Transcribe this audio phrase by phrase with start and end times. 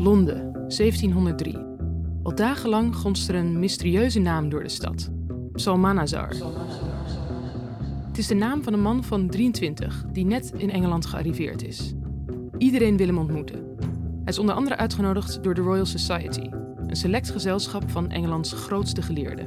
[0.00, 1.56] Londen, 1703.
[2.22, 5.10] Al dagenlang gonst er een mysterieuze naam door de stad:
[5.52, 6.28] Psalmanazar.
[8.06, 11.94] Het is de naam van een man van 23 die net in Engeland gearriveerd is.
[12.58, 13.58] Iedereen wil hem ontmoeten.
[13.78, 16.48] Hij is onder andere uitgenodigd door de Royal Society,
[16.86, 19.46] een select gezelschap van Engelands grootste geleerden.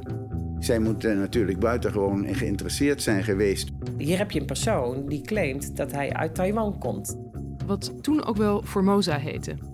[0.58, 3.70] Zij moeten natuurlijk buitengewoon geïnteresseerd zijn geweest.
[3.98, 7.16] Hier heb je een persoon die claimt dat hij uit Taiwan komt.
[7.66, 9.72] Wat toen ook wel Formosa heette.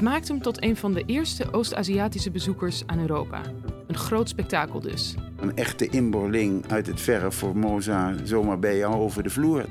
[0.00, 3.40] Het maakt hem tot een van de eerste Oost-Aziatische bezoekers aan Europa.
[3.86, 5.14] Een groot spektakel dus.
[5.36, 9.64] Een echte inboorling uit het verre Formosa zomaar bij jou over de vloer.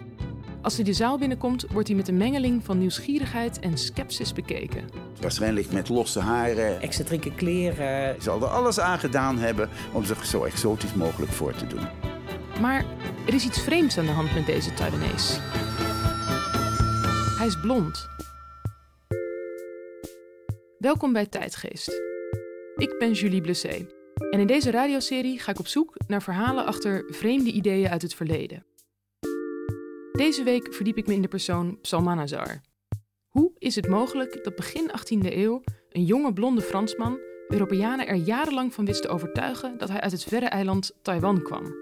[0.61, 4.83] Als hij de zaal binnenkomt, wordt hij met een mengeling van nieuwsgierigheid en sceptisch bekeken.
[5.21, 6.81] Waarschijnlijk met losse haren.
[6.81, 7.87] Excentrieke kleren.
[7.87, 11.87] Hij zal er alles aan gedaan hebben om zich zo exotisch mogelijk voor te doen.
[12.61, 12.85] Maar
[13.27, 15.39] er is iets vreemds aan de hand met deze Taiwanese.
[17.37, 18.09] Hij is blond.
[20.79, 22.01] Welkom bij Tijdgeest.
[22.75, 23.87] Ik ben Julie Blessé.
[24.31, 28.13] En in deze radioserie ga ik op zoek naar verhalen achter vreemde ideeën uit het
[28.13, 28.65] verleden.
[30.11, 32.61] Deze week verdiep ik me in de persoon Psalmanazar.
[33.27, 38.73] Hoe is het mogelijk dat begin 18e eeuw een jonge blonde Fransman Europeanen er jarenlang
[38.73, 41.75] van wist te overtuigen dat hij uit het verre eiland Taiwan kwam?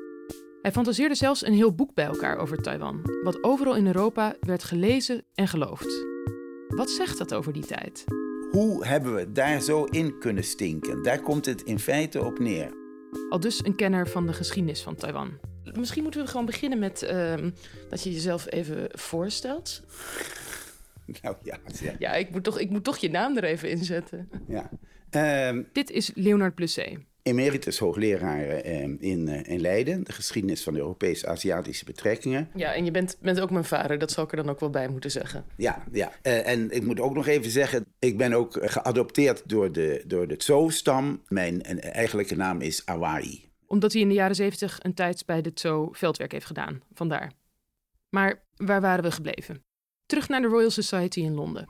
[0.62, 4.64] Hij fantaseerde zelfs een heel boek bij elkaar over Taiwan, wat overal in Europa werd
[4.64, 6.06] gelezen en geloofd.
[6.68, 8.06] Wat zegt dat over die tijd?
[8.58, 11.04] Hoe hebben we daar zo in kunnen stinken?
[11.04, 12.72] Daar komt het in feite op neer.
[13.30, 15.40] Al dus een kenner van de geschiedenis van Taiwan.
[15.74, 17.52] Misschien moeten we gewoon beginnen met ehm,
[17.90, 19.82] dat je jezelf even voorstelt.
[21.22, 21.58] Nou ja.
[21.82, 24.30] Ja, Ja, ik moet toch, ik moet toch je naam er even in zetten.
[24.48, 24.70] ja.
[25.10, 26.98] Ehm, Dit is Leonard Blessé.
[27.28, 32.50] Emeritus hoogleraar ehm, in, eh, in Leiden, de geschiedenis van de Europees-Aziatische betrekkingen.
[32.56, 34.70] Ja, en je bent, bent ook mijn vader, dat zal ik er dan ook wel
[34.70, 35.46] bij moeten zeggen.
[35.58, 36.12] Ja, ja.
[36.22, 40.28] Eh, en ik moet ook nog even zeggen, ik ben ook geadopteerd door de, door
[40.28, 41.22] de Tso-stam.
[41.28, 43.50] Mijn eigenlijke naam is Awai.
[43.68, 46.82] Omdat hij in de jaren zeventig een tijd bij de Tso veldwerk heeft gedaan.
[46.94, 47.32] Vandaar.
[48.10, 49.64] Maar waar waren we gebleven?
[50.06, 51.66] Terug naar de Royal Society in Londen.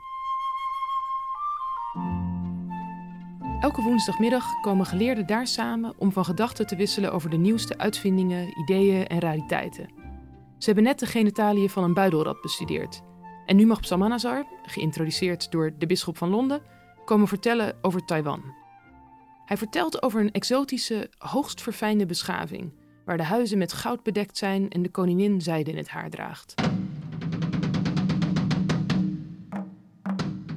[3.59, 8.59] Elke woensdagmiddag komen geleerden daar samen om van gedachten te wisselen over de nieuwste uitvindingen,
[8.59, 9.89] ideeën en rariteiten.
[10.57, 13.01] Ze hebben net de genitaliën van een buidelrat bestudeerd.
[13.45, 16.61] En nu mag Psalmanazar, geïntroduceerd door de bisschop van Londen,
[17.05, 18.41] komen vertellen over Taiwan.
[19.45, 22.73] Hij vertelt over een exotische, hoogst verfijnde beschaving,
[23.05, 26.53] waar de huizen met goud bedekt zijn en de koningin zijde in het haar draagt.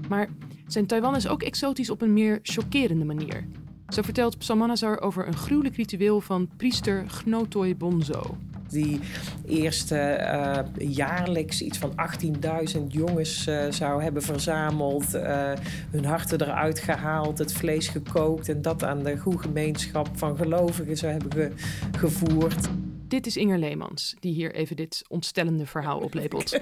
[0.08, 0.28] Maar
[0.72, 3.46] zijn Taiwan is ook exotisch op een meer chockerende manier.
[3.88, 8.36] Zo vertelt Psalmanazar over een gruwelijk ritueel van priester Gnotoy Bonzo.
[8.68, 9.00] Die
[9.46, 11.92] eerst eh, jaarlijks iets van
[12.76, 15.14] 18.000 jongens eh, zou hebben verzameld.
[15.14, 15.52] eh,
[15.90, 18.48] hun harten eruit gehaald, het vlees gekookt.
[18.48, 21.52] En dat aan de goede gemeenschap van gelovigen zou hebben ge-
[21.98, 22.68] gevoerd.
[23.08, 26.50] Dit is Inger Leemans, die hier even dit ontstellende verhaal oplepelt.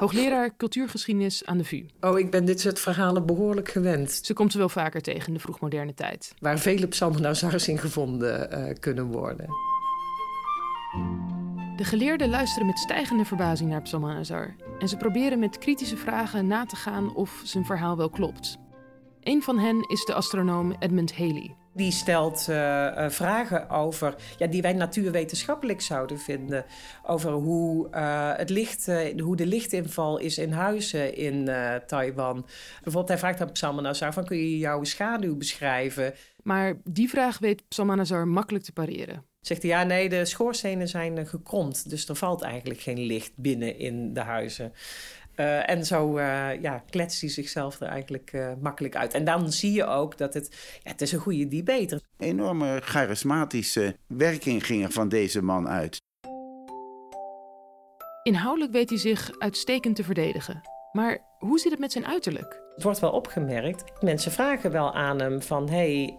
[0.00, 1.86] Hoogleraar cultuurgeschiedenis aan de VU.
[2.00, 4.20] Oh, ik ben dit soort verhalen behoorlijk gewend.
[4.22, 6.34] Ze komt ze wel vaker tegen in de vroegmoderne tijd.
[6.38, 9.46] Waar vele psalmenazars in gevonden eh, kunnen worden.
[11.76, 14.56] De geleerden luisteren met stijgende verbazing naar Psalmanazar.
[14.78, 18.58] En ze proberen met kritische vragen na te gaan of zijn verhaal wel klopt.
[19.20, 21.56] Een van hen is de astronoom Edmund Halley.
[21.72, 26.64] Die stelt eh, eh, vragen over, ja, die wij natuurwetenschappelijk zouden vinden.
[27.06, 28.86] Over hoe, eh, het licht,
[29.18, 31.50] hoe de lichtinval is in huizen in
[31.86, 32.46] Taiwan.
[32.72, 36.14] Bijvoorbeeld, hij vraagt aan Psalmanazar van, kun je jouw schaduw beschrijven?
[36.42, 39.24] Maar die vraag weet Psalmanazar makkelijk te pareren.
[39.40, 41.90] Zegt hij, ja, nee, de schoorstenen zijn gekromd.
[41.90, 44.72] Dus er valt eigenlijk geen licht binnen in de huizen.
[45.40, 49.14] Eh, en zo eh, ja, kletst hij zichzelf er eigenlijk eh, makkelijk uit.
[49.14, 52.00] En dan zie je ook dat het, ja, het is een goede debater.
[52.18, 55.98] Enorme charismatische werking ging er van deze man uit.
[58.22, 60.60] Inhoudelijk weet hij zich uitstekend te verdedigen.
[60.92, 62.60] Maar hoe zit het met zijn uiterlijk?
[62.74, 64.02] Het wordt wel opgemerkt.
[64.02, 65.68] Mensen vragen wel aan hem van...
[65.68, 66.14] hey,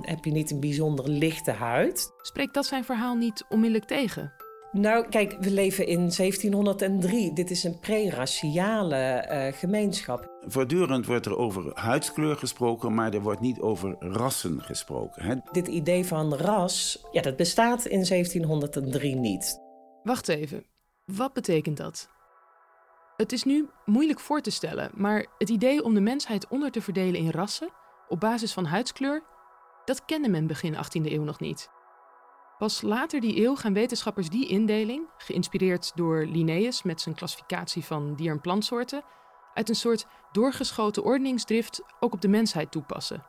[0.00, 2.12] heb je niet een bijzonder lichte huid?
[2.22, 4.32] Spreekt dat zijn verhaal niet onmiddellijk tegen?
[4.76, 7.32] Nou, kijk, we leven in 1703.
[7.32, 10.30] Dit is een pre-raciale eh, gemeenschap.
[10.40, 15.22] Voortdurend wordt er over huidskleur gesproken, maar er wordt niet over rassen gesproken.
[15.22, 15.34] Hè?
[15.52, 19.60] Dit idee van ras, ja, dat bestaat in 1703 niet.
[20.02, 20.64] Wacht even,
[21.04, 22.08] wat betekent dat?
[23.16, 26.82] Het is nu moeilijk voor te stellen, maar het idee om de mensheid onder te
[26.82, 27.68] verdelen in rassen
[28.08, 29.22] op basis van huidskleur,
[29.84, 31.74] dat kende men begin 18e eeuw nog niet.
[32.58, 38.14] Pas later die eeuw gaan wetenschappers die indeling, geïnspireerd door Linnaeus met zijn klassificatie van
[38.14, 39.02] dier- en plantsoorten,
[39.54, 43.24] uit een soort doorgeschoten ordeningsdrift ook op de mensheid toepassen.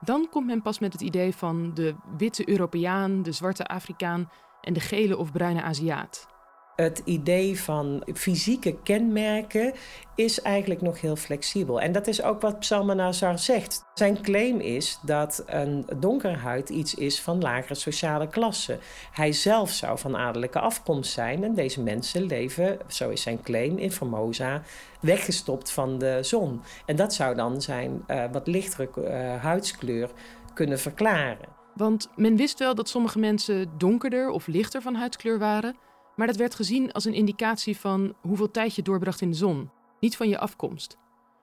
[0.00, 4.30] Dan komt men pas met het idee van de witte Europeaan, de zwarte Afrikaan
[4.60, 6.26] en de gele of bruine Aziat.
[6.76, 9.72] Het idee van fysieke kenmerken
[10.14, 11.80] is eigenlijk nog heel flexibel.
[11.80, 13.84] En dat is ook wat Psalmanazar zegt.
[13.94, 18.78] Zijn claim is dat een donkere huid iets is van lagere sociale klasse.
[19.12, 23.78] Hij zelf zou van adellijke afkomst zijn en deze mensen leven, zo is zijn claim,
[23.78, 24.62] in Formosa
[25.00, 26.60] weggestopt van de zon.
[26.86, 30.10] En dat zou dan zijn uh, wat lichtere uh, huidskleur
[30.54, 31.48] kunnen verklaren.
[31.74, 35.76] Want men wist wel dat sommige mensen donkerder of lichter van huidskleur waren,
[36.16, 39.70] maar dat werd gezien als een indicatie van hoeveel tijd je doorbracht in de zon,
[40.00, 40.96] niet van je afkomst.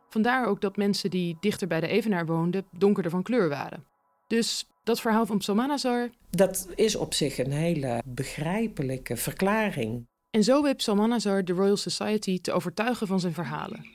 [0.09, 3.85] Vandaar ook dat mensen die dichter bij de evenaar woonden donkerder van kleur waren.
[4.27, 6.09] Dus dat verhaal van Psalmanazar.
[6.29, 10.07] Dat is op zich een hele begrijpelijke verklaring.
[10.31, 13.85] En zo weet Psalmanazar de Royal Society te overtuigen van zijn verhalen.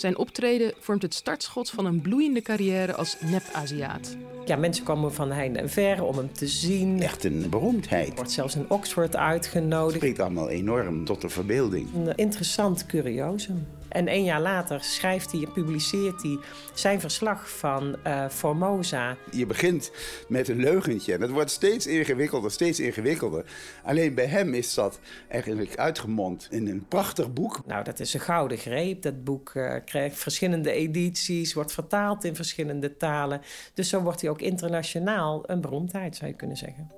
[0.00, 4.16] Zijn optreden vormt het startschot van een bloeiende carrière als nep-Aziat.
[4.44, 7.02] Ja, mensen komen van heinde en ver om hem te zien.
[7.02, 8.14] Echt een beroemdheid.
[8.14, 9.96] Wordt zelfs in Oxford uitgenodigd.
[9.96, 11.94] Spreekt allemaal enorm tot de verbeelding.
[11.94, 13.66] Een interessant curiosum.
[13.98, 16.38] En een jaar later schrijft hij en publiceert hij
[16.74, 19.16] zijn verslag van uh, Formosa.
[19.30, 19.90] Je begint
[20.28, 23.44] met een leugentje en het wordt steeds ingewikkelder, steeds ingewikkelder.
[23.84, 27.66] Alleen bij hem is dat eigenlijk uitgemond in een prachtig boek.
[27.66, 29.02] Nou, dat is een gouden greep.
[29.02, 33.40] Dat boek uh, krijgt verschillende edities, wordt vertaald in verschillende talen.
[33.74, 36.92] Dus zo wordt hij ook internationaal een beroemdheid, zou je kunnen zeggen.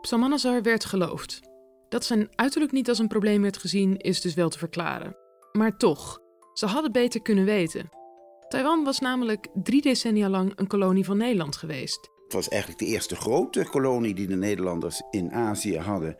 [0.00, 1.40] Psalmanazar werd geloofd.
[1.88, 5.16] Dat zijn uiterlijk niet als een probleem werd gezien, is dus wel te verklaren.
[5.52, 6.19] Maar toch,
[6.52, 7.90] ze hadden beter kunnen weten.
[8.48, 12.10] Taiwan was namelijk drie decennia lang een kolonie van Nederland geweest.
[12.24, 16.16] Het was eigenlijk de eerste grote kolonie die de Nederlanders in Azië hadden.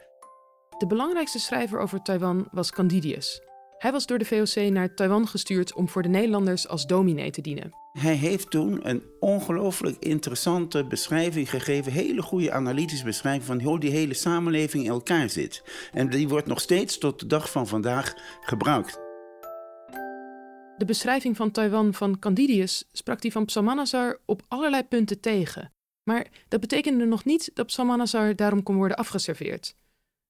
[0.78, 3.40] De belangrijkste schrijver over Taiwan was Candidius.
[3.78, 7.40] Hij was door de VOC naar Taiwan gestuurd om voor de Nederlanders als dominee te
[7.40, 7.70] dienen.
[7.92, 13.90] Hij heeft toen een ongelooflijk interessante beschrijving gegeven, hele goede analytische beschrijving van hoe die
[13.90, 15.62] hele samenleving in elkaar zit.
[15.92, 19.09] En die wordt nog steeds tot de dag van vandaag gebruikt.
[20.80, 25.72] De beschrijving van Taiwan van Candidius sprak die van Psalmanazar op allerlei punten tegen.
[26.02, 29.74] Maar dat betekende nog niet dat Psalmanazar daarom kon worden afgeserveerd.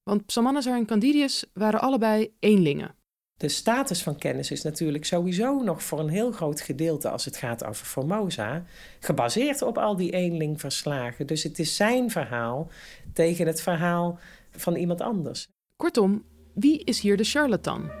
[0.03, 2.95] Want Psalmanazar en Candidius waren allebei eenlingen.
[3.37, 7.37] De status van kennis is natuurlijk sowieso nog voor een heel groot gedeelte, als het
[7.37, 8.63] gaat over Formosa,
[8.99, 11.27] gebaseerd op al die eenlingverslagen.
[11.27, 12.69] Dus het is zijn verhaal
[13.13, 14.19] tegen het verhaal
[14.51, 15.47] van iemand anders.
[15.75, 16.23] Kortom,
[16.53, 17.91] wie is hier de charlatan?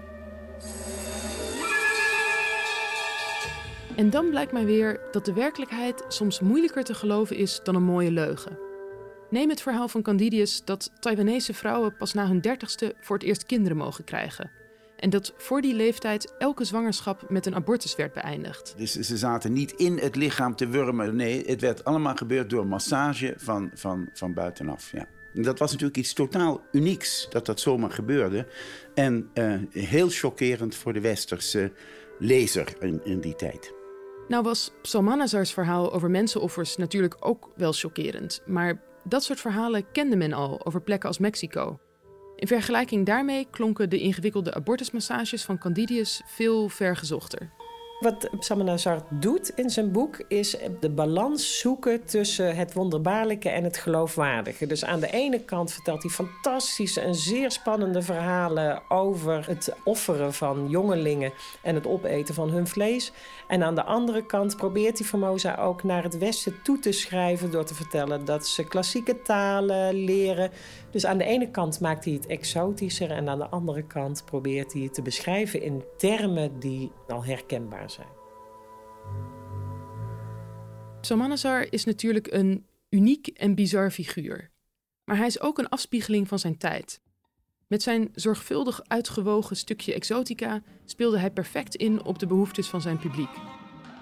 [4.01, 7.83] En dan blijkt mij weer dat de werkelijkheid soms moeilijker te geloven is dan een
[7.83, 8.57] mooie leugen.
[9.29, 13.45] Neem het verhaal van Candidius dat Taiwanese vrouwen pas na hun dertigste voor het eerst
[13.45, 14.51] kinderen mogen krijgen.
[14.97, 18.73] En dat voor die leeftijd elke zwangerschap met een abortus werd beëindigd.
[18.77, 21.15] Dus ze zaten niet in het lichaam te wurmen.
[21.15, 24.91] Nee, het werd allemaal gebeurd door massage van, van, van buitenaf.
[24.91, 25.05] Ja.
[25.33, 28.47] Dat was natuurlijk iets totaal unieks dat dat zomaar gebeurde.
[28.93, 31.71] En uh, heel chockerend voor de westerse
[32.19, 33.79] lezer in, in die tijd.
[34.31, 38.41] Nou was Psalmanazars verhaal over mensenoffers natuurlijk ook wel chockerend.
[38.45, 41.79] Maar dat soort verhalen kende men al over plekken als Mexico.
[42.35, 47.51] In vergelijking daarmee klonken de ingewikkelde abortusmassages van Candidius veel vergezochter.
[48.01, 53.77] Wat Psalmanazar doet in zijn boek is de balans zoeken tussen het wonderbaarlijke en het
[53.77, 54.67] geloofwaardige.
[54.67, 60.33] Dus aan de ene kant vertelt hij fantastische en zeer spannende verhalen over het offeren
[60.33, 61.33] van jongelingen
[61.63, 63.11] en het opeten van hun vlees.
[63.47, 67.51] En aan de andere kant probeert hij Formosa ook naar het Westen toe te schrijven
[67.51, 70.51] door te vertellen dat ze klassieke talen leren.
[70.91, 74.73] Dus aan de ene kant maakt hij het exotischer en aan de andere kant probeert
[74.73, 78.19] hij het te beschrijven in termen die al herkenbaar zijn.
[81.01, 84.49] Psalmanazar is natuurlijk een uniek en bizar figuur.
[85.03, 87.01] Maar hij is ook een afspiegeling van zijn tijd.
[87.67, 92.99] Met zijn zorgvuldig uitgewogen stukje exotica speelde hij perfect in op de behoeftes van zijn
[92.99, 93.29] publiek.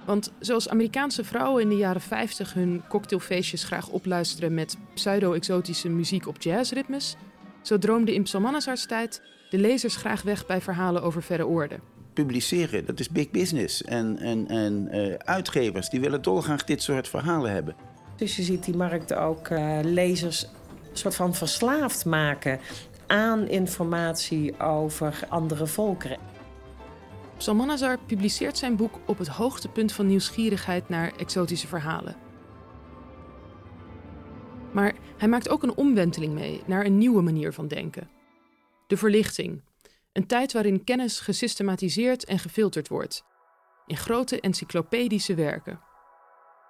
[0.06, 6.28] Want zoals Amerikaanse vrouwen in de jaren 50 hun cocktailfeestjes graag opluisteren met pseudo-exotische muziek
[6.28, 7.16] op jazzritmes,
[7.62, 11.99] zo droomden in Psalmanazars tijd de lezers graag weg bij verhalen over verre oorden.
[12.20, 13.84] Publiceren, dat is big business.
[13.84, 17.76] En, en, en uh, uitgevers die willen dolgraag dit soort verhalen hebben.
[18.16, 20.48] Dus je ziet die markt ook uh, lezers
[20.94, 22.60] soort van verslaafd maken
[23.08, 26.18] aan informatie over andere volkeren.
[27.38, 32.16] Salmanazar publiceert zijn boek op het hoogtepunt van nieuwsgierigheid naar exotische verhalen.
[34.72, 38.10] Maar hij maakt ook een omwenteling mee naar een nieuwe manier van denken.
[38.88, 39.62] De verlichting.
[40.14, 43.24] Een tijd waarin kennis gesystematiseerd en gefilterd wordt.
[43.86, 45.80] In grote encyclopedische werken.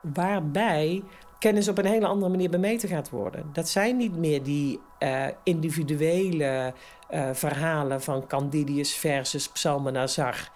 [0.01, 1.03] Waarbij
[1.39, 3.49] kennis op een hele andere manier bemeten gaat worden.
[3.53, 6.73] Dat zijn niet meer die uh, individuele
[7.09, 10.49] uh, verhalen van Candidius versus Psalmanazar.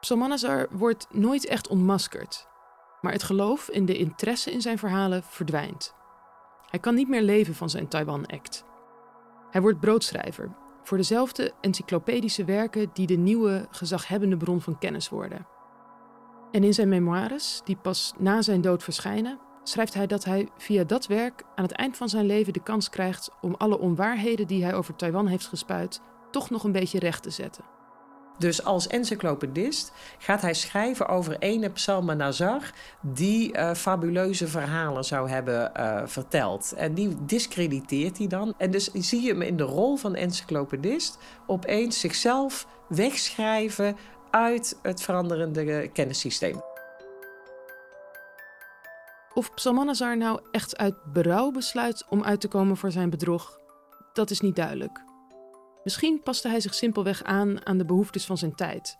[0.00, 2.48] Psalmanazar wordt nooit echt ontmaskerd.
[3.00, 5.94] Maar het geloof in de interesse in zijn verhalen verdwijnt.
[6.70, 8.64] Hij kan niet meer leven van zijn Taiwan-act.
[9.50, 15.46] Hij wordt broodschrijver voor dezelfde encyclopedische werken die de nieuwe gezaghebbende bron van kennis worden.
[16.50, 20.84] En in zijn memoires, die pas na zijn dood verschijnen, schrijft hij dat hij via
[20.84, 24.64] dat werk aan het eind van zijn leven de kans krijgt om alle onwaarheden die
[24.64, 27.64] hij over Taiwan heeft gespuit toch nog een beetje recht te zetten.
[28.38, 32.70] Dus als encyclopedist gaat hij schrijven over ene Psalmanazar
[33.00, 36.72] die uh, fabuleuze verhalen zou hebben uh, verteld.
[36.72, 38.54] En die discrediteert hij dan.
[38.58, 43.96] En dus zie je hem in de rol van encyclopedist opeens zichzelf wegschrijven
[44.30, 46.60] uit het veranderende kennissysteem.
[49.34, 53.58] Of Psalmanazar nou echt uit berouw besluit om uit te komen voor zijn bedrog,
[54.12, 55.11] dat is niet duidelijk.
[55.84, 58.96] Misschien paste hij zich simpelweg aan aan de behoeftes van zijn tijd.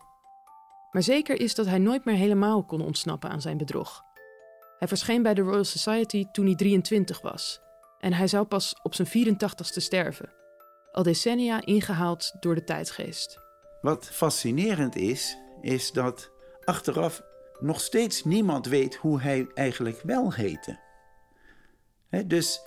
[0.91, 4.01] Maar zeker is dat hij nooit meer helemaal kon ontsnappen aan zijn bedrog.
[4.77, 7.61] Hij verscheen bij de Royal Society toen hij 23 was.
[7.99, 10.33] En hij zou pas op zijn 84ste sterven.
[10.91, 13.39] Al decennia ingehaald door de tijdsgeest.
[13.81, 16.31] Wat fascinerend is, is dat
[16.63, 17.21] achteraf
[17.59, 20.79] nog steeds niemand weet hoe hij eigenlijk wel heette.
[22.25, 22.61] dus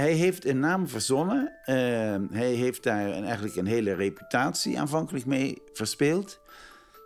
[0.00, 1.52] hij heeft een naam verzonnen.
[1.64, 6.40] Ehm, hij heeft daar eigenlijk een hele reputatie aanvankelijk mee verspeeld.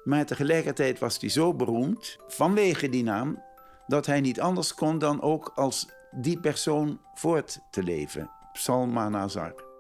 [0.05, 3.43] Maar tegelijkertijd was hij zo beroemd vanwege die naam
[3.87, 8.31] dat hij niet anders kon dan ook als die persoon voort te leven.
[8.53, 9.74] Psalma Nazar.